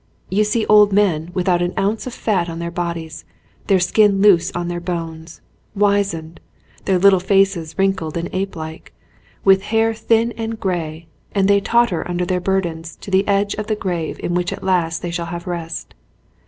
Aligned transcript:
You 0.31 0.43
see 0.43 0.65
old 0.65 0.91
men 0.91 1.29
without 1.35 1.61
an 1.61 1.75
ounce 1.77 2.07
of 2.07 2.13
fat 2.15 2.49
on 2.49 2.57
their 2.57 2.71
bodies, 2.71 3.23
their 3.67 3.79
skin 3.79 4.19
loose 4.19 4.51
on 4.55 4.67
their 4.67 4.79
bones, 4.79 5.41
wizened, 5.75 6.39
their 6.85 6.97
little 6.97 7.19
faces 7.19 7.77
wrinkled 7.77 8.17
and 8.17 8.27
apelike, 8.33 8.93
with 9.43 9.61
hair 9.61 9.93
thin 9.93 10.31
and 10.31 10.59
grey; 10.59 11.05
and 11.33 11.47
they 11.47 11.61
totter 11.61 12.03
under 12.09 12.25
their 12.25 12.41
burdens 12.41 12.95
to 12.95 13.11
the 13.11 13.27
edge 13.27 13.53
of 13.53 13.67
the 13.67 13.75
grave 13.75 14.19
in 14.23 14.33
which 14.33 14.51
at 14.51 14.63
last 14.63 15.03
they 15.03 15.11
shall 15.11 15.27
have 15.27 15.45
rest. 15.45 15.93